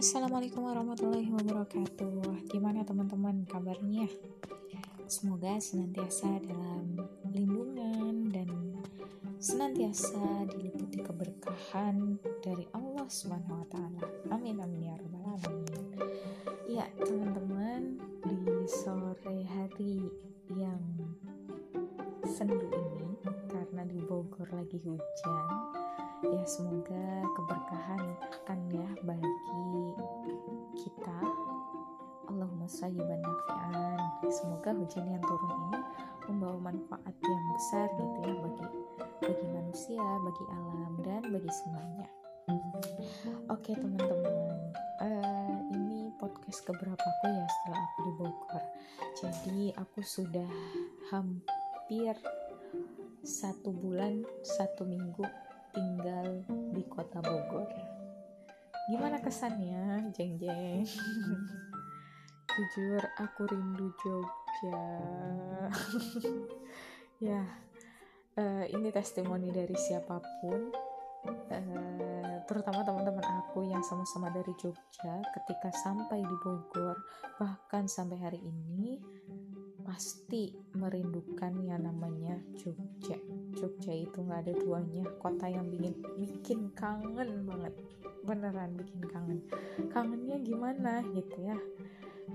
Assalamualaikum 0.00 0.64
warahmatullahi 0.64 1.28
wabarakatuh. 1.28 2.48
Gimana 2.48 2.88
teman-teman 2.88 3.44
kabarnya? 3.44 4.08
Semoga 5.04 5.60
senantiasa 5.60 6.40
dalam 6.40 6.96
lindungan 7.28 8.32
dan 8.32 8.48
senantiasa 9.36 10.48
diliputi 10.48 11.04
keberkahan 11.04 12.16
dari 12.40 12.64
Allah 12.72 13.04
Subhanahu 13.04 13.60
wa 13.60 13.66
taala. 13.68 14.02
Amin 14.32 14.56
amin 14.56 14.88
ya 14.88 14.96
rabbal 14.96 15.20
alamin. 15.28 15.84
Ya, 16.64 16.88
teman-teman, 16.96 18.00
di 18.24 18.64
sore 18.64 19.44
hari 19.44 20.00
yang 20.48 20.80
sendu 22.24 22.72
ini 22.72 23.20
karena 23.52 23.84
di 23.84 24.00
Bogor 24.00 24.48
lagi 24.48 24.80
hujan 24.80 25.85
semoga 26.46 27.26
keberkahan 27.34 28.02
akan 28.22 28.58
ya 28.70 28.86
bagi 29.02 29.34
kita. 30.78 31.18
Allahumma 32.30 32.70
sayyiban 32.70 33.18
nafi'an. 33.18 33.98
Semoga 34.30 34.70
hujan 34.70 35.10
yang 35.10 35.22
turun 35.26 35.50
ini 35.50 35.78
membawa 36.30 36.70
manfaat 36.70 37.14
yang 37.18 37.44
besar 37.58 37.86
gitu 37.98 38.18
ya 38.22 38.34
bagi 38.46 38.66
bagi 39.26 39.46
manusia 39.50 40.06
bagi 40.22 40.44
alam 40.54 40.92
dan 41.02 41.22
bagi 41.34 41.50
semuanya. 41.50 42.06
Oke 43.50 43.74
teman-teman. 43.74 44.70
Uh, 45.02 45.58
ini 45.74 46.14
podcast 46.14 46.62
keberapa 46.62 46.94
aku 46.94 47.26
ya 47.26 47.46
setelah 47.50 47.80
aku 47.82 47.98
di 48.06 48.12
Bogor? 48.22 48.64
Jadi 49.18 49.62
aku 49.74 49.98
sudah 50.06 50.50
hampir 51.10 52.14
satu 53.26 53.74
bulan 53.74 54.22
satu 54.46 54.86
minggu 54.86 55.26
tinggal 55.76 56.40
di 56.72 56.82
kota 56.88 57.20
Bogor. 57.20 57.68
Gimana 58.88 59.20
kesannya, 59.20 60.08
jeng 60.16 60.40
jeng? 60.40 60.88
Jujur 62.56 63.02
aku 63.20 63.44
rindu 63.44 63.92
Jogja. 64.00 64.84
ya, 67.28 67.44
uh, 68.40 68.64
ini 68.64 68.88
testimoni 68.88 69.52
dari 69.52 69.76
siapa 69.76 70.16
pun, 70.40 70.72
uh, 71.28 72.36
terutama 72.48 72.80
teman-teman 72.80 73.26
aku 73.44 73.68
yang 73.68 73.84
sama-sama 73.84 74.32
dari 74.32 74.56
Jogja. 74.56 75.20
Ketika 75.36 75.68
sampai 75.76 76.24
di 76.24 76.36
Bogor, 76.40 76.96
bahkan 77.36 77.84
sampai 77.84 78.16
hari 78.16 78.40
ini, 78.40 78.96
pasti 79.86 80.50
merindukan 80.74 81.62
yang 81.62 81.86
namanya 81.86 82.34
Jogja. 82.58 83.14
Jogja 83.54 83.94
itu 83.94 84.18
nggak 84.18 84.42
ada 84.42 84.54
duanya. 84.58 85.06
Kota 85.22 85.46
yang 85.46 85.70
bikin 85.70 85.94
bikin 86.18 86.60
kangen 86.74 87.46
banget. 87.46 87.70
Beneran 88.26 88.74
bikin 88.74 89.06
kangen. 89.06 89.38
Kangennya 89.94 90.42
gimana 90.42 91.06
gitu 91.14 91.38
ya? 91.38 91.54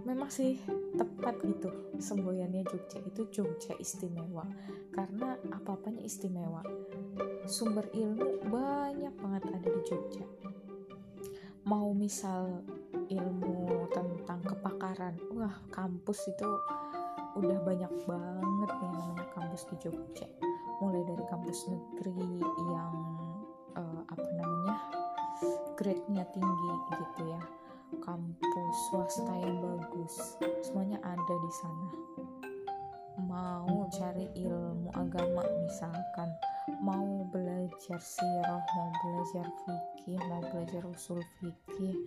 Memang 0.08 0.32
sih 0.32 0.64
tepat 0.96 1.44
gitu. 1.44 1.68
Semboyannya 2.00 2.64
Jogja 2.64 3.04
itu 3.04 3.28
Jogja 3.28 3.76
istimewa. 3.76 4.48
Karena 4.96 5.36
apa-apanya 5.52 6.08
istimewa. 6.08 6.64
Sumber 7.44 7.92
ilmu 7.92 8.48
banyak 8.48 9.12
banget 9.20 9.44
ada 9.52 9.68
di 9.68 9.82
Jogja. 9.84 10.24
Mau 11.68 11.92
misal 11.92 12.64
ilmu 13.12 13.92
tentang 13.92 14.40
kepakaran. 14.40 15.20
Wah 15.36 15.60
kampus 15.68 16.32
itu 16.32 16.50
udah 17.38 17.60
banyak 17.64 17.94
banget 18.04 18.72
nih 18.82 18.92
namanya 18.92 19.26
kampus 19.32 19.64
di 19.72 19.76
Jogja. 19.80 20.28
Mulai 20.84 21.02
dari 21.06 21.26
kampus 21.30 21.70
negeri 21.70 22.42
yang 22.72 22.96
uh, 23.78 24.02
apa 24.10 24.28
namanya 24.36 24.76
grade-nya 25.78 26.26
tinggi 26.34 26.72
gitu 26.98 27.22
ya. 27.32 27.42
Kampus 28.02 28.76
swasta 28.90 29.34
yang 29.40 29.60
bagus. 29.62 30.40
Semuanya 30.64 31.00
ada 31.04 31.36
di 31.38 31.52
sana. 31.60 31.88
Mau 33.22 33.88
cari 33.92 34.28
ilmu 34.36 34.90
agama 34.96 35.44
misalkan. 35.64 36.30
Mau 36.82 37.26
belajar 37.32 38.00
sirah 38.00 38.64
mau 38.78 38.90
belajar 39.02 39.46
fikih 39.66 40.20
mau 40.30 40.42
belajar 40.50 40.84
usul 40.86 41.20
fikih 41.40 41.98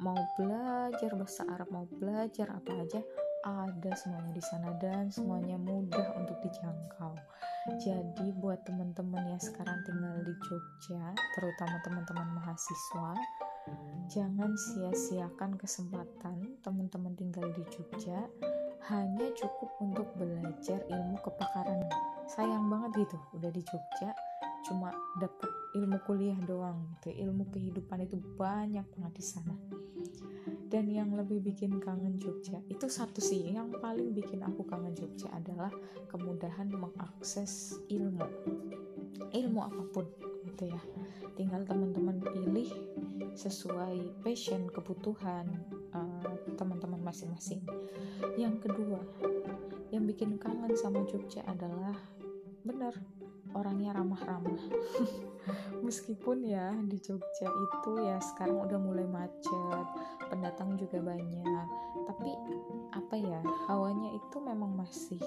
mau 0.00 0.18
belajar 0.34 1.10
bahasa 1.14 1.44
Arab 1.46 1.68
mau 1.70 1.86
belajar 1.98 2.48
apa 2.50 2.72
aja 2.80 3.00
ada 3.44 3.92
semuanya 3.96 4.32
di 4.36 4.44
sana 4.44 4.70
dan 4.76 5.08
semuanya 5.08 5.56
mudah 5.56 6.12
untuk 6.16 6.36
dijangkau. 6.44 7.16
Jadi 7.80 8.32
buat 8.40 8.60
teman-teman 8.64 9.36
yang 9.36 9.42
sekarang 9.42 9.80
tinggal 9.84 10.16
di 10.24 10.34
Jogja, 10.44 11.12
terutama 11.36 11.76
teman-teman 11.84 12.28
mahasiswa, 12.40 13.12
jangan 14.08 14.50
sia-siakan 14.56 15.56
kesempatan 15.56 16.60
teman-teman 16.64 17.12
tinggal 17.16 17.46
di 17.52 17.64
Jogja 17.68 18.28
hanya 18.88 19.28
cukup 19.36 19.70
untuk 19.80 20.08
belajar 20.16 20.80
ilmu 20.88 21.20
kepakaran. 21.20 21.84
Sayang 22.32 22.68
banget 22.72 23.04
gitu, 23.04 23.16
udah 23.36 23.50
di 23.52 23.62
Jogja 23.64 24.10
cuma 24.68 24.92
dapat 25.16 25.59
ilmu 25.74 25.98
kuliah 26.06 26.38
doang 26.46 26.90
gitu. 26.98 27.14
Ilmu 27.14 27.50
kehidupan 27.54 28.06
itu 28.06 28.18
banyak 28.38 28.86
banget 28.96 29.12
di 29.14 29.24
sana. 29.24 29.54
Dan 30.70 30.86
yang 30.86 31.14
lebih 31.18 31.42
bikin 31.42 31.82
kangen 31.82 32.14
Jogja 32.18 32.62
itu 32.70 32.86
satu 32.86 33.18
sih 33.18 33.50
yang 33.50 33.74
paling 33.82 34.14
bikin 34.14 34.46
aku 34.46 34.62
kangen 34.66 34.94
Jogja 34.94 35.26
adalah 35.34 35.70
kemudahan 36.06 36.70
mengakses 36.70 37.78
ilmu. 37.90 38.26
Ilmu 39.34 39.60
apa 39.60 39.82
pun 39.90 40.06
gitu 40.46 40.70
ya. 40.70 40.82
Tinggal 41.34 41.66
teman-teman 41.66 42.22
pilih 42.22 42.70
sesuai 43.34 44.22
passion 44.22 44.70
kebutuhan 44.70 45.46
uh, 45.94 46.34
teman-teman 46.54 47.02
masing-masing. 47.02 47.62
Yang 48.38 48.70
kedua 48.70 49.00
yang 49.90 50.06
bikin 50.06 50.38
kangen 50.38 50.74
sama 50.78 51.02
Jogja 51.06 51.42
adalah 51.50 51.98
benar 52.62 52.94
orangnya 53.54 53.96
ramah-ramah. 53.96 54.62
Meskipun 55.86 56.44
ya 56.44 56.70
di 56.86 57.00
Jogja 57.00 57.48
itu 57.48 57.90
ya 58.04 58.20
sekarang 58.20 58.62
udah 58.68 58.78
mulai 58.78 59.06
macet 59.08 59.86
pendatang 60.28 60.76
juga 60.76 61.00
banyak. 61.00 61.66
Tapi 62.06 62.30
apa 62.94 63.14
ya 63.16 63.40
hawanya 63.70 64.14
itu 64.14 64.36
memang 64.38 64.76
masih 64.76 65.20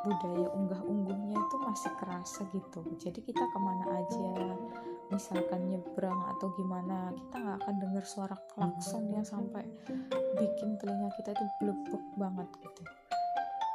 budaya 0.00 0.48
unggah-ungguhnya 0.56 1.36
itu 1.36 1.56
masih 1.60 1.92
kerasa 2.00 2.42
gitu. 2.52 2.80
Jadi 2.96 3.20
kita 3.20 3.44
ke 3.52 3.58
mana 3.60 3.84
aja 4.00 4.32
misalkan 5.10 5.66
nyebrang 5.66 6.20
atau 6.36 6.54
gimana 6.54 7.10
kita 7.10 7.36
nggak 7.42 7.58
akan 7.66 7.76
dengar 7.82 8.04
suara 8.06 8.36
klakson 8.54 9.10
yang 9.10 9.26
sampai 9.26 9.66
bikin 10.38 10.78
telinga 10.78 11.10
kita 11.18 11.34
itu 11.34 11.44
blebek 11.60 12.04
banget 12.16 12.48
gitu. 12.62 12.82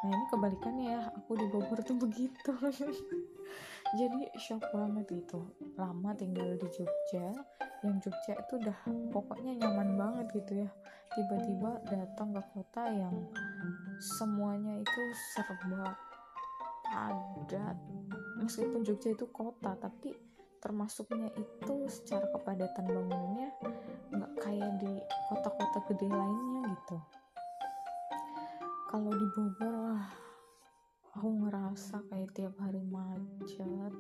Nah 0.06 0.10
ini 0.16 0.26
kebalikannya 0.32 0.86
ya 0.86 1.02
aku 1.12 1.32
di 1.36 1.46
Bogor 1.52 1.80
tuh 1.84 1.98
begitu 2.00 2.52
jadi 3.96 4.22
shock 4.36 4.64
banget 4.76 5.08
gitu. 5.10 5.48
Lama 5.80 6.12
tinggal 6.14 6.60
di 6.60 6.68
Jogja. 6.70 7.32
Yang 7.82 8.08
Jogja 8.08 8.34
itu 8.44 8.54
udah 8.60 8.80
pokoknya 9.12 9.52
nyaman 9.64 9.96
banget 9.96 10.26
gitu 10.36 10.68
ya. 10.68 10.70
Tiba-tiba 11.16 11.80
datang 11.88 12.36
ke 12.36 12.44
kota 12.52 12.84
yang 12.92 13.16
semuanya 14.20 14.84
itu 14.84 15.02
serba 15.34 15.96
padat. 16.86 17.78
Meskipun 18.44 18.84
Jogja 18.84 19.16
itu 19.16 19.26
kota 19.32 19.80
tapi 19.80 20.12
termasuknya 20.60 21.30
itu 21.38 21.76
secara 21.86 22.26
kepadatan 22.34 22.90
bangunannya 22.90 23.50
nggak 24.10 24.34
kayak 24.42 24.72
di 24.82 24.94
kota-kota 25.30 25.80
gede 25.94 26.10
lainnya 26.10 26.62
gitu. 26.74 26.98
Kalau 28.90 29.12
di 29.12 29.28
Bogor 29.36 29.76
lah 29.76 30.25
aku 31.16 31.32
ngerasa 31.48 32.04
kayak 32.12 32.32
tiap 32.36 32.54
hari 32.60 32.84
macet 32.92 33.96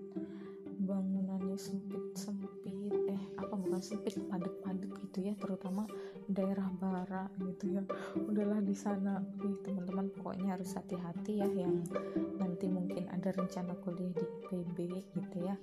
bangunannya 0.75 1.55
sempit 1.55 2.11
sempit 2.11 2.75
eh 3.07 3.23
apa 3.39 3.56
bukan 3.56 3.79
sempit 3.79 4.19
padat 4.27 4.51
padat 4.59 4.91
gitu 5.00 5.31
ya 5.31 5.33
terutama 5.39 5.88
daerah 6.27 6.67
barat 6.75 7.31
gitu 7.39 7.79
ya. 7.79 7.83
Udahlah 8.17 8.59
di 8.59 8.75
sana. 8.75 9.21
Teman-teman 9.63 10.09
pokoknya 10.13 10.57
harus 10.57 10.73
hati-hati 10.73 11.41
ya 11.41 11.47
yang 11.47 11.85
nanti 12.41 12.65
mungkin 12.67 13.07
ada 13.13 13.29
rencana 13.33 13.77
kuliah 13.85 14.11
di 14.11 14.25
IPB 14.25 14.77
gitu 15.15 15.38
ya. 15.45 15.56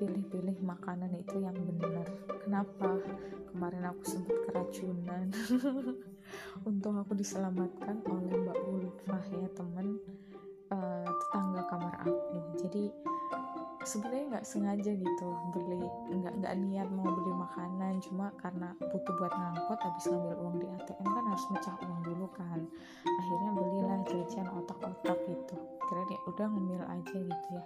Pilih-pilih 0.00 0.58
makanan 0.64 1.12
itu 1.16 1.40
yang 1.40 1.56
benar. 1.56 2.08
Kenapa? 2.44 3.00
Kemarin 3.52 3.84
aku 3.92 4.02
sempat 4.04 4.36
keracunan. 4.48 5.30
Untung 6.68 6.98
aku 6.98 7.14
diselamatkan 7.14 8.02
oleh 8.10 8.34
Mbak 8.34 8.58
Ulfah 8.66 9.24
ya 9.30 9.48
teman 9.54 10.02
uh, 10.72 11.06
tetangga 11.06 11.62
kamar 11.70 11.94
aku. 12.02 12.38
Jadi 12.60 12.84
sebenarnya 13.86 14.24
nggak 14.34 14.46
sengaja 14.46 14.92
gitu 14.98 15.28
beli 15.54 15.86
nggak 16.10 16.34
nggak 16.42 16.54
niat 16.66 16.88
mau 16.90 17.06
beli 17.06 17.32
makanan. 17.34 17.98
Cuma 18.02 18.32
karena 18.40 18.72
butuh 18.78 19.14
buat 19.18 19.32
ngangkot 19.34 19.78
habis 19.82 20.04
ngambil 20.10 20.34
uang 20.42 20.56
di 20.62 20.66
ATM 20.66 21.06
kan 21.06 21.24
harus 21.26 21.46
mecah 21.52 21.76
uang 21.82 22.00
dulu 22.02 22.26
kan. 22.34 22.60
Akhirnya 23.06 23.50
belilah 23.54 24.00
jajan 24.06 24.46
otak-otak 24.54 25.18
gitu. 25.28 25.56
Kira 25.86 26.02
dia 26.10 26.18
udah 26.26 26.46
ngemil 26.50 26.82
aja 26.82 27.16
gitu 27.18 27.48
ya 27.54 27.64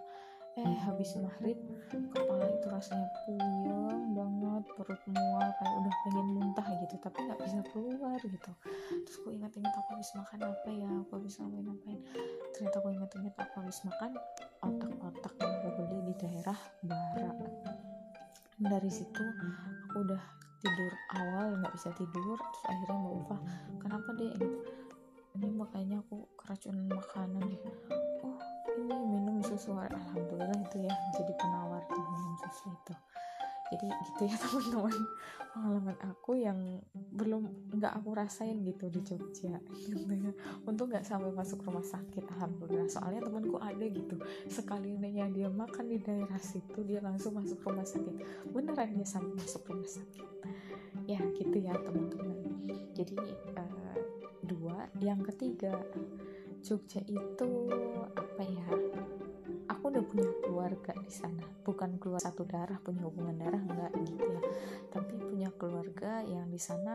eh 0.61 0.77
habis 0.85 1.17
maghrib 1.17 1.57
kepala 1.89 2.45
itu 2.53 2.67
rasanya 2.69 3.09
puyeng 3.25 4.13
banget 4.13 4.65
perut 4.77 5.03
mual 5.09 5.49
kayak 5.57 5.75
udah 5.81 5.95
pengen 6.05 6.27
muntah 6.37 6.67
gitu 6.85 6.95
tapi 7.01 7.19
nggak 7.25 7.41
bisa 7.41 7.59
keluar 7.73 8.21
gitu. 8.21 8.53
Terus 9.09 9.17
aku 9.25 9.29
ingat-ingat 9.33 9.73
aku 9.73 9.89
habis 9.97 10.11
makan 10.13 10.41
apa 10.45 10.69
ya 10.69 10.91
aku 11.01 11.11
habis 11.17 11.35
ngapain 11.41 11.65
ngapain 11.65 11.99
ternyata 12.53 12.77
aku 12.77 12.89
ingat-ingat 12.93 13.35
aku 13.41 13.55
habis 13.65 13.79
makan 13.89 14.11
otak-otak 14.61 15.35
yang 15.41 15.53
aku 15.57 15.69
beli 15.81 15.99
di 16.13 16.15
daerah 16.21 16.59
barat 16.85 17.39
dari 18.61 18.91
situ 18.93 19.25
aku 19.89 19.97
udah 20.05 20.23
tidur 20.61 20.93
awal 21.17 21.57
nggak 21.57 21.73
bisa 21.73 21.89
tidur 21.97 22.37
terus 22.37 22.65
akhirnya 22.69 22.97
mbak 23.01 23.15
Ufa 23.17 23.37
kenapa 23.81 24.09
deh 24.21 24.33
ini 25.41 25.49
makanya 25.57 26.03
aku 26.03 26.27
keracunan 26.37 26.91
makanan. 26.91 27.49
Oh 28.27 28.39
ini 28.81 28.97
minum 28.97 29.37
susu 29.45 29.77
alhamdulillah 29.77 30.57
itu 30.65 30.79
ya 30.85 30.95
jadi 31.17 31.33
penawar 31.37 31.85
tuh 31.89 32.01
minum 32.01 32.35
susu 32.41 32.73
itu. 32.73 32.95
Jadi 33.71 33.87
gitu 33.87 34.23
ya 34.27 34.37
teman-teman. 34.43 34.99
Pengalaman 35.51 35.97
aku 36.03 36.39
yang 36.39 36.59
belum 36.95 37.71
nggak 37.75 37.93
aku 38.03 38.11
rasain 38.15 38.63
gitu 38.67 38.91
di 38.91 39.01
Jogja. 39.03 39.59
Gitu 39.91 40.11
ya 40.11 40.31
untuk 40.67 40.91
nggak 40.91 41.07
sampai 41.07 41.31
masuk 41.35 41.63
rumah 41.67 41.83
sakit 41.83 42.27
alhamdulillah. 42.39 42.91
Soalnya 42.91 43.27
temanku 43.27 43.59
ada 43.59 43.87
gitu 43.87 44.19
sekalinya 44.51 45.27
dia 45.31 45.51
makan 45.51 45.91
di 45.91 45.99
daerah 46.03 46.39
situ 46.39 46.83
dia 46.87 47.03
langsung 47.03 47.39
masuk 47.39 47.63
rumah 47.63 47.87
sakit. 47.87 48.47
Beneran 48.51 48.95
dia 48.95 49.07
sampai 49.07 49.39
masuk 49.39 49.63
rumah 49.71 49.91
sakit. 49.91 50.29
Ya 51.07 51.19
gitu 51.39 51.57
ya 51.59 51.75
teman-teman. 51.79 52.39
Jadi 52.95 53.17
uh, 53.55 53.99
dua 54.43 54.91
yang 54.99 55.23
ketiga 55.23 55.79
Jogja 56.61 57.01
itu 57.09 57.49
apa 58.13 58.43
ya 58.45 58.69
aku 59.71 59.97
udah 59.97 60.05
punya 60.05 60.31
keluarga 60.45 60.93
di 61.01 61.09
sana. 61.09 61.41
Bukan 61.65 61.97
keluar 61.97 62.21
satu 62.21 62.45
darah 62.45 62.77
punya 62.85 63.07
hubungan 63.09 63.39
darah 63.41 63.63
enggak 63.65 63.93
gitu 64.05 64.25
ya. 64.29 64.41
Tapi 64.93 65.15
punya 65.17 65.49
keluarga 65.57 66.21
yang 66.27 66.53
di 66.53 66.61
sana 66.61 66.93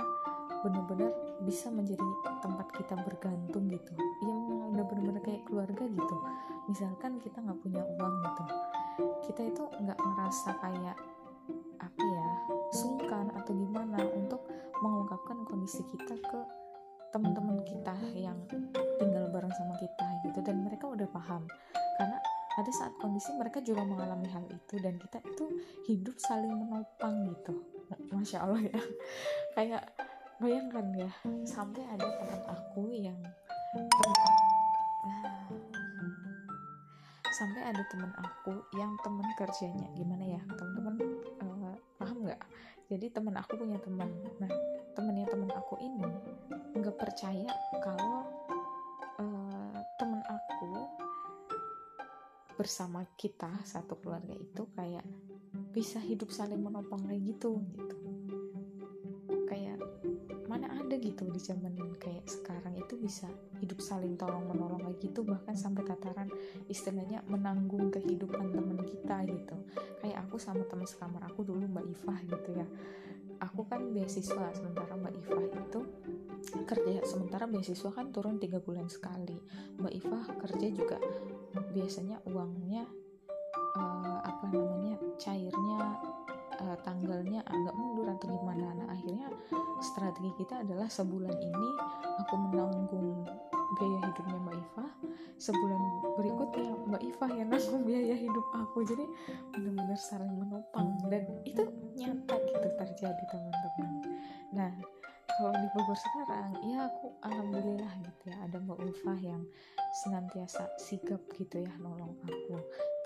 benar-benar 0.62 1.13
bisa 1.41 1.73
menjadi 1.73 2.06
tempat 2.45 2.67
kita 2.77 2.94
bergantung 3.01 3.65
gitu. 3.73 3.94
Yang 4.21 4.39
udah 4.77 4.85
benar-benar 4.85 5.21
kayak 5.25 5.44
keluarga 5.50 5.83
gitu. 5.88 6.15
Misalkan 6.69 7.17
kita 7.17 7.41
nggak 7.41 7.59
punya 7.65 7.81
uang 7.81 8.15
gitu. 8.21 8.44
Kita 9.31 9.41
itu 9.50 9.63
nggak 9.81 9.97
ngerasa 9.97 10.50
kayak 10.62 10.97
apa 11.81 12.01
ya 12.01 12.29
sungkan 12.69 13.33
atau 13.33 13.51
gimana 13.53 13.97
untuk 14.13 14.45
mengungkapkan 14.81 15.41
kondisi 15.47 15.81
kita 15.89 16.17
ke 16.17 16.64
teman-teman 17.15 17.63
kita 17.63 17.95
yang 18.12 18.35
tinggal 19.00 19.31
bareng 19.31 19.56
sama 19.56 19.79
kita 19.79 20.03
gitu 20.27 20.44
dan 20.44 20.67
mereka 20.67 20.91
udah 20.91 21.07
paham. 21.07 21.47
Karena 21.95 22.19
ada 22.59 22.71
saat 22.75 22.91
kondisi 23.00 23.31
mereka 23.39 23.63
juga 23.63 23.88
mengalami 23.88 24.27
hal 24.27 24.44
itu 24.51 24.75
dan 24.83 25.00
kita 25.00 25.23
itu 25.23 25.47
hidup 25.88 26.19
saling 26.19 26.51
menopang 26.51 27.23
gitu. 27.31 27.56
Masya 28.12 28.44
allah 28.44 28.59
ya. 28.59 28.75
Kayak 29.56 29.95
bayangkan 30.44 30.91
ya 30.91 31.12
sampai 31.47 31.88
ada 31.88 32.03
teman 32.03 32.41
aku 32.51 32.83
yang 32.91 33.19
sampai 37.31 37.62
ada 37.63 37.83
teman 37.88 38.12
aku 38.19 38.59
yang 38.75 38.91
teman 39.07 39.27
kerjanya. 39.39 39.88
Gimana 39.95 40.35
ya? 40.35 40.41
Teman-teman 40.51 40.95
uh, 41.47 41.55
paham 42.06 42.30
nggak? 42.30 42.42
Jadi 42.86 43.06
teman 43.10 43.34
aku 43.42 43.57
punya 43.57 43.81
teman. 43.81 44.13
Nah 44.38 44.52
temennya 44.94 45.25
teman 45.25 45.50
aku 45.57 45.75
ini 45.81 46.06
nggak 46.78 46.98
percaya 47.02 47.50
kalau 47.81 48.30
uh, 49.18 49.80
teman 49.98 50.22
aku 50.22 50.72
bersama 52.56 53.04
kita 53.19 53.50
satu 53.68 54.00
keluarga 54.00 54.38
itu 54.38 54.63
kayak 54.78 55.04
bisa 55.75 56.00
hidup 56.00 56.31
saling 56.31 56.62
menopang 56.62 57.04
kayak 57.04 57.36
gitu 57.36 57.60
gitu 57.75 57.96
mana 60.56 60.72
ada 60.72 60.96
gitu 60.96 61.28
di 61.28 61.36
zaman 61.36 61.75
kayak 62.00 62.24
sekarang 62.31 62.80
itu 62.80 62.96
bisa 62.96 63.28
hidup 63.60 63.84
saling 63.84 64.16
tolong 64.16 64.48
menolong 64.48 64.88
kayak 64.88 65.04
gitu 65.04 65.28
bahkan 65.28 65.52
sampai 65.52 65.84
tataran 65.84 66.31
istilahnya 66.72 67.19
menanggung 67.28 67.92
kehidupan 67.92 68.56
teman 68.56 68.80
kita 68.88 69.28
gitu. 69.28 69.56
Kayak 70.00 70.24
aku 70.24 70.40
sama 70.40 70.63
teman 70.63 70.88
sekamar 70.88 71.28
aku 71.28 71.44
dulu 71.44 71.68
Mbak 71.68 71.86
Ifah 71.92 72.19
gitu 72.24 72.50
ya. 72.56 72.63
Aku 73.44 73.68
kan 73.68 73.84
beasiswa 73.92 74.56
sementara 74.56 74.96
Mbak 74.96 75.13
Ifah 75.28 75.44
itu 75.44 75.80
kerja 76.63 77.04
sementara 77.04 77.51
beasiswa 77.51 77.92
kan 77.92 78.16
turun 78.16 78.40
tiga 78.40 78.63
bulan 78.63 78.88
sekali. 78.88 79.36
Mbak 79.75 79.92
Ifah 79.92 80.24
kerja 80.40 80.68
juga 80.72 80.98
biasanya 81.75 82.24
uangnya 82.31 82.88
uh, 83.75 84.24
apa 84.24 84.48
namanya 84.56 84.96
cairnya 85.19 86.00
uh, 86.65 86.77
tanggalnya 86.81 87.45
agak 87.45 87.75
mundur 87.77 88.09
atau 88.09 88.27
gimana. 88.27 88.73
Nah 88.73 88.88
akhirnya 88.89 89.29
strategi 89.79 90.33
kita 90.41 90.65
adalah 90.65 90.89
sebulan 90.89 91.35
ini 91.38 91.69
aku 92.25 92.33
menanggung 92.50 93.21
biaya 93.77 94.00
hidupnya 94.09 94.38
Mbak 94.41 94.56
Iva. 94.57 94.85
Sebulan 95.35 95.81
berikutnya 96.17 96.69
Mbak 96.89 97.01
Iva 97.06 97.27
yang 97.38 97.50
nanggung 97.53 97.83
biaya 97.85 98.15
hidup 98.17 98.45
aku. 98.56 98.77
Jadi 98.83 99.06
benar-benar 99.53 100.00
saling 100.00 100.33
menopang. 100.33 100.97
Dan 101.07 101.23
itu 101.45 101.63
nyata 101.95 102.35
gitu 102.50 102.67
terjadi 102.81 103.23
teman-teman. 103.29 103.91
Nah 104.56 104.71
kalau 105.35 105.51
di 105.51 105.67
Bogor 105.75 106.00
sekarang 106.00 106.56
ya 106.63 106.88
aku 106.88 107.12
alhamdulillah 107.19 107.91
gitu 108.07 108.23
ya 108.31 108.38
ada 108.47 108.56
Mbak 108.56 108.79
Ulfa 108.79 109.13
yang 109.19 109.44
senantiasa 110.03 110.71
sigap 110.79 111.19
gitu 111.35 111.59
ya 111.59 111.71
nolong 111.83 112.15
aku 112.23 112.56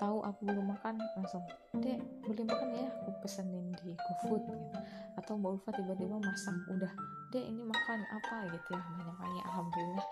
tahu 0.00 0.24
aku 0.24 0.48
belum 0.48 0.72
makan 0.72 0.96
langsung 1.20 1.44
dek 1.76 2.00
boleh 2.24 2.44
makan 2.48 2.68
ya? 2.72 2.88
Aku 3.04 3.12
pesenin 3.20 3.68
di 3.84 3.92
GoFood 3.92 4.42
gitu 4.48 4.78
atau 5.20 5.36
Mbak 5.36 5.50
Ulfa 5.60 5.70
tiba-tiba 5.76 6.16
masak 6.16 6.56
udah 6.72 6.92
dek 7.28 7.44
ini 7.44 7.62
makan 7.62 8.00
apa? 8.08 8.48
Gitu 8.48 8.68
ya 8.72 8.80
banyak 8.80 9.16
banyak 9.20 9.44
alhamdulillah. 9.44 10.06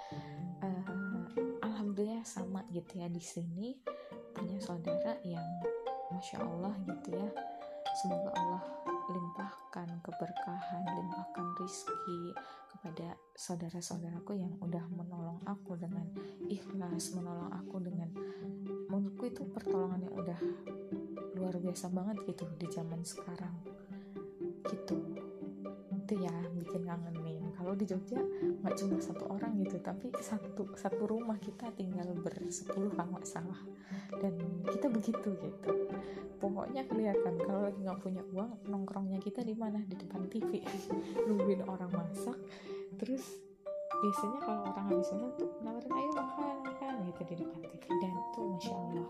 Uh, 0.61 1.25
alhamdulillah 1.64 2.25
sama 2.29 2.61
gitu 2.69 3.00
ya 3.00 3.08
di 3.08 3.23
sini 3.25 3.81
punya 4.37 4.61
saudara 4.61 5.17
yang 5.25 5.49
masya 6.12 6.44
Allah 6.44 6.76
gitu 6.84 7.17
ya. 7.17 7.29
Semoga 8.05 8.31
Allah 8.37 8.62
limpahkan 9.08 9.88
keberkahan, 10.05 10.82
limpahkan 10.84 11.46
rizki 11.64 12.37
kepada 12.69 13.17
saudara-saudaraku 13.32 14.37
yang 14.37 14.52
udah 14.61 14.84
menolong 14.93 15.41
aku 15.49 15.81
dengan 15.81 16.05
ikhlas, 16.52 17.17
menolong 17.17 17.49
aku 17.56 17.81
dengan 17.81 18.12
itu 19.28 19.44
pertolongan 19.52 20.08
yang 20.08 20.14
udah 20.16 20.40
luar 21.36 21.54
biasa 21.60 21.92
banget 21.92 22.16
gitu 22.26 22.44
di 22.56 22.66
zaman 22.72 23.00
sekarang. 23.04 23.54
Gitu. 24.67 24.96
Itu 25.93 26.12
ya 26.17 26.32
bikin 26.56 26.88
kangenin 26.88 27.53
kalau 27.58 27.76
di 27.76 27.84
Jogja 27.84 28.17
nggak 28.64 28.74
cuma 28.81 28.96
satu 28.96 29.24
orang 29.29 29.60
gitu 29.60 29.76
tapi 29.84 30.08
satu 30.24 30.72
satu 30.72 31.05
rumah 31.05 31.36
kita 31.36 31.69
tinggal 31.76 32.08
bersepuluh 32.17 32.88
kalau 32.96 33.19
nggak 33.19 33.29
salah. 33.29 33.60
Dan 34.17 34.64
kita 34.64 34.88
begitu 34.88 35.36
gitu. 35.36 35.70
Pokoknya 36.38 36.86
kelihatan 36.86 37.34
kalau 37.43 37.67
lagi 37.67 37.82
nggak 37.82 38.00
punya 38.00 38.22
uang 38.32 38.64
nongkrongnya 38.70 39.20
kita 39.20 39.44
di 39.44 39.53
mana? 39.53 39.84
Di 39.84 40.00
depan 40.00 40.31
TV 40.32 40.64
nungguin 41.29 41.67
orang 41.69 41.93
masak. 41.93 42.38
Terus 42.96 43.48
biasanya 43.98 44.38
kalau 44.46 44.62
orang 44.70 44.86
habis 44.86 45.10
masak 45.10 45.32
tuh 45.43 45.50
nawarin 45.60 45.93
ayo 45.93 46.10
makan 46.14 46.38
makan 46.38 46.57
gitu 47.08 47.20
di 47.24 47.34
depan 47.41 47.60
TV 47.65 47.84
dan 48.05 48.12
tuh 48.36 48.44
masya 48.53 48.74
Allah 48.77 49.08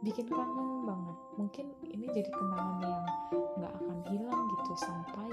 bikin 0.00 0.26
kangen 0.30 0.70
banget. 0.88 1.16
Mungkin 1.36 1.66
ini 1.90 2.06
jadi 2.08 2.30
kenangan 2.30 2.78
yang 2.82 3.04
nggak 3.58 3.72
akan 3.76 3.98
hilang 4.08 4.42
gitu 4.56 4.72
sampai 4.78 5.30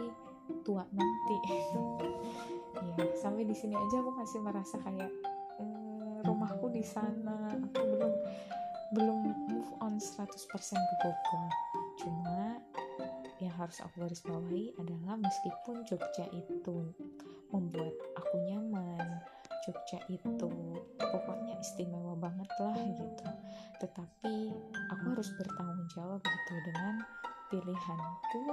tua 0.65 0.83
nanti. 0.91 1.37
Ya 2.77 3.09
sampai 3.17 3.41
di 3.41 3.57
sini 3.57 3.73
aja 3.73 4.05
aku 4.05 4.13
masih 4.13 4.37
merasa 4.37 4.77
kayak 4.85 5.09
mm, 5.57 6.21
rumahku 6.29 6.69
di 6.69 6.85
sana. 6.85 7.57
Aku 7.57 7.81
belum 7.81 8.13
belum 8.93 9.17
move 9.49 9.71
on 9.81 9.97
100% 9.97 10.21
ke 10.29 10.95
Bogor. 11.01 11.49
Cuma 11.97 12.61
yang 13.41 13.53
harus 13.57 13.81
aku 13.81 14.05
garis 14.05 14.21
bawahi 14.21 14.73
adalah 14.77 15.17
meskipun 15.17 15.85
Jogja 15.89 16.25
itu 16.33 16.93
membuat 17.53 17.93
aku 18.17 18.33
nyaman 18.49 19.21
Jogja 19.67 19.99
itu 20.07 20.47
pokoknya 20.95 21.59
istimewa 21.59 22.15
banget 22.15 22.47
lah 22.63 22.71
gitu. 22.79 23.27
Tetapi 23.83 24.35
aku 24.95 25.03
harus 25.11 25.27
bertanggung 25.35 25.83
jawab 25.91 26.23
gitu 26.23 26.53
dengan 26.71 27.03
pilihanku 27.51 28.43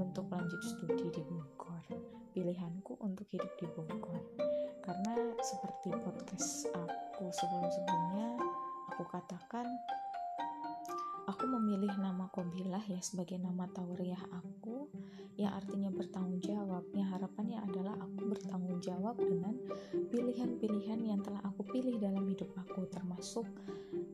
untuk 0.00 0.24
lanjut 0.32 0.60
studi 0.64 1.12
di 1.12 1.20
Bogor. 1.28 1.84
Pilihanku 2.32 2.96
untuk 3.04 3.28
hidup 3.28 3.52
di 3.60 3.68
Bogor. 3.68 4.24
Karena 4.80 5.12
seperti 5.44 5.92
podcast 5.92 6.72
aku 6.72 7.28
sebelum-sebelumnya 7.28 8.40
aku 8.96 9.04
katakan 9.12 9.68
aku 11.28 11.44
memilih 11.52 11.92
nama 12.00 12.32
Kobilah 12.32 12.80
ya 12.88 12.96
sebagai 13.04 13.36
nama 13.36 13.68
tauriah 13.76 14.24
aku. 14.32 14.88
Yang 15.36 15.52
artinya 15.52 15.90
bertanggung 15.92 16.40
jawab 16.40 16.88
yang 16.96 17.12
harapannya 17.12 17.60
adalah 17.60 17.92
aku 18.00 18.24
bertanggung 18.24 18.55
jawab 18.80 19.16
dengan 19.18 19.54
pilihan-pilihan 20.12 21.00
yang 21.04 21.20
telah 21.24 21.40
aku 21.44 21.66
pilih 21.68 21.96
dalam 22.00 22.24
hidup 22.28 22.50
aku 22.56 22.88
termasuk 22.88 23.46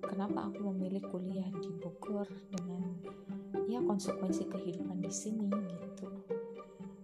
kenapa 0.02 0.50
aku 0.50 0.73
memilih 0.75 1.02
kuliah 1.09 1.49
di 1.62 1.71
Bogor 1.81 2.26
dengan 2.52 2.83
ya 3.71 3.81
konsekuensi 3.81 4.49
kehidupan 4.52 5.00
di 5.00 5.12
sini 5.12 5.49
gitu. 5.49 6.09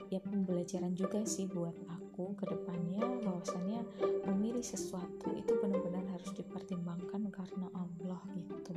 Ya 0.09 0.25
pembelajaran 0.25 0.97
juga 0.97 1.21
sih 1.29 1.45
buat 1.45 1.77
aku 1.89 2.33
ke 2.41 2.45
depannya 2.49 3.05
bahwasannya 3.25 3.85
memilih 4.33 4.65
sesuatu 4.65 5.33
itu 5.37 5.53
benar-benar 5.61 6.05
harus 6.13 6.33
dipertimbangkan 6.33 7.29
karena 7.29 7.69
Allah 7.77 8.23
gitu. 8.37 8.75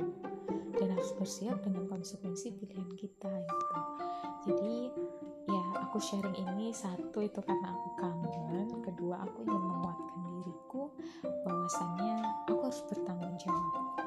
Dan 0.76 0.88
harus 0.92 1.12
bersiap 1.16 1.60
dengan 1.64 1.88
konsekuensi 1.88 2.52
pilihan 2.56 2.90
kita 2.96 3.32
gitu. 3.32 3.76
Jadi 4.42 4.74
aku 5.92 6.00
sharing 6.00 6.32
ini 6.40 6.72
satu 6.72 7.20
itu 7.20 7.36
karena 7.44 7.68
aku 7.68 7.88
kangen 8.00 8.80
kedua 8.80 9.28
aku 9.28 9.44
ingin 9.44 9.60
menguatkan 9.60 10.20
diriku 10.24 10.88
bahwasannya 11.44 12.16
aku 12.48 12.64
harus 12.64 12.80
bertanggung 12.88 13.36
jawab. 13.36 14.00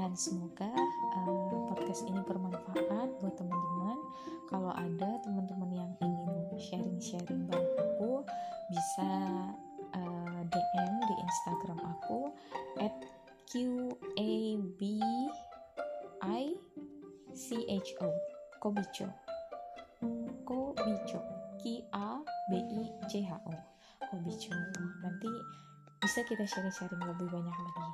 Dan 0.00 0.16
semoga 0.16 0.72
uh, 1.20 1.68
podcast 1.68 2.08
ini 2.08 2.24
bermanfaat 2.24 3.20
buat 3.20 3.36
teman-teman. 3.36 4.00
Kalau 4.48 4.72
ada 4.72 5.20
teman-teman 5.20 5.68
yang 5.76 5.92
ingin 6.00 6.56
sharing-sharing 6.56 7.44
bareng 7.52 7.68
aku 7.76 8.24
bisa 8.72 9.12
uh, 9.92 10.40
eh, 10.40 10.42
DM 10.48 10.94
di 11.04 11.14
Instagram 11.20 11.84
aku 11.84 12.32
at 12.80 12.96
qabi 13.76 14.96
cho 17.84 18.08
kobicho 18.56 19.29
kobicho. 20.44 21.20
Q 21.60 21.84
a 21.92 22.20
b 22.48 22.52
i 22.56 22.82
c 23.10 23.12
h 23.24 23.30
o. 23.36 23.52
Kobicho. 24.08 24.52
Nanti 25.04 25.30
bisa 26.00 26.24
kita 26.24 26.44
sharing-sharing 26.48 27.04
lebih 27.04 27.28
banyak 27.28 27.52
lagi. 27.52 27.86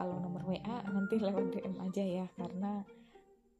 Kalau 0.00 0.16
nomor 0.16 0.40
WA 0.48 0.76
nanti 0.88 1.20
lewat 1.20 1.52
DM 1.52 1.76
aja 1.76 2.04
ya 2.04 2.26
karena 2.40 2.80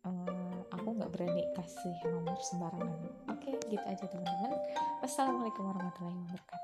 uh, 0.08 0.56
aku 0.72 0.88
nggak 0.96 1.12
berani 1.12 1.44
kasih 1.52 1.96
nomor 2.08 2.40
sembarangan. 2.40 3.00
Oke 3.28 3.52
gitu 3.68 3.84
aja 3.84 4.04
teman-teman. 4.08 4.56
Wassalamualaikum 5.04 5.68
warahmatullahi 5.68 6.16
wabarakatuh 6.24 6.59